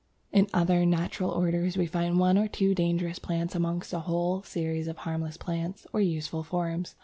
[0.31, 4.87] In other natural orders we find one or two dangerous plants amongst a whole series
[4.87, 6.95] of perfectly harmless or useful forms.